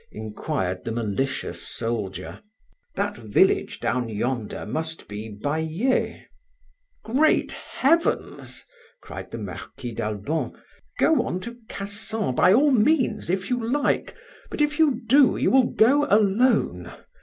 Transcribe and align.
inquired 0.11 0.83
the 0.83 0.91
malicious 0.91 1.61
soldier. 1.61 2.41
"That 2.95 3.15
village 3.17 3.79
down 3.79 4.09
yonder 4.09 4.65
must 4.65 5.07
be 5.07 5.29
Baillet." 5.29 6.23
"Great 7.03 7.51
heavens!" 7.51 8.65
cried 8.99 9.29
the 9.29 9.37
Marquis 9.37 9.91
d'Albon. 9.93 10.59
"Go 10.97 11.21
on 11.21 11.39
to 11.41 11.59
Cassan 11.69 12.33
by 12.33 12.51
all 12.51 12.71
means, 12.71 13.29
if 13.29 13.51
you 13.51 13.63
like; 13.63 14.15
but 14.49 14.59
if 14.59 14.79
you 14.79 15.01
do, 15.05 15.37
you 15.37 15.51
will 15.51 15.67
go 15.67 16.07
alone. 16.09 16.91